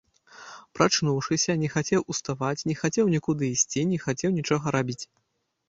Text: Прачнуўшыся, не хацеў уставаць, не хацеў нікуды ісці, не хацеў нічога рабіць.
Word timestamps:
Прачнуўшыся, 0.77 1.57
не 1.65 1.69
хацеў 1.75 2.01
уставаць, 2.15 2.65
не 2.71 2.75
хацеў 2.81 3.13
нікуды 3.15 3.53
ісці, 3.59 3.87
не 3.93 4.03
хацеў 4.07 4.29
нічога 4.43 4.65
рабіць. 4.81 5.01